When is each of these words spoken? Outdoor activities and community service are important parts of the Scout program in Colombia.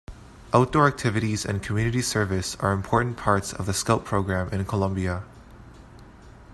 Outdoor 0.51 0.87
activities 0.87 1.45
and 1.45 1.61
community 1.61 2.01
service 2.01 2.55
are 2.55 2.71
important 2.71 3.17
parts 3.17 3.53
of 3.53 3.67
the 3.67 3.73
Scout 3.75 4.03
program 4.03 4.49
in 4.49 4.65
Colombia. 4.65 5.21